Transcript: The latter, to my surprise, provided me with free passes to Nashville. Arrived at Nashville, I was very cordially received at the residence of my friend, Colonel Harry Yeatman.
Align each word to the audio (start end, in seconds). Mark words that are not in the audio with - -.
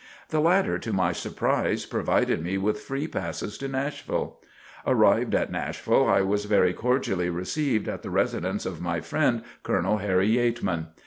The 0.29 0.41
latter, 0.41 0.79
to 0.79 0.91
my 0.91 1.11
surprise, 1.11 1.85
provided 1.85 2.43
me 2.43 2.57
with 2.57 2.79
free 2.79 3.05
passes 3.07 3.55
to 3.59 3.67
Nashville. 3.67 4.39
Arrived 4.83 5.35
at 5.35 5.51
Nashville, 5.51 6.09
I 6.09 6.21
was 6.21 6.45
very 6.45 6.73
cordially 6.73 7.29
received 7.29 7.87
at 7.87 8.01
the 8.01 8.09
residence 8.09 8.65
of 8.65 8.81
my 8.81 8.99
friend, 9.01 9.43
Colonel 9.61 9.99
Harry 9.99 10.27
Yeatman. 10.37 10.87